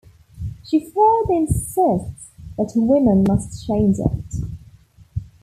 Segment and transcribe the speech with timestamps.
[0.63, 4.45] She further insists that women must change it.